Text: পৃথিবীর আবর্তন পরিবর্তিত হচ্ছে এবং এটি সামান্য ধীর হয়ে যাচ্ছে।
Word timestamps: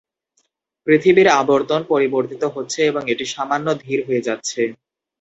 পৃথিবীর 0.87 1.27
আবর্তন 1.41 1.81
পরিবর্তিত 1.89 2.43
হচ্ছে 2.55 2.79
এবং 2.85 3.03
এটি 3.13 3.25
সামান্য 3.33 3.67
ধীর 3.83 3.99
হয়ে 4.07 4.25
যাচ্ছে। 4.27 4.61